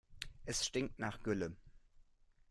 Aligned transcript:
Es 0.45 0.65
stinkt 0.65 0.97
nach 0.97 1.21
Gülle. 1.21 1.55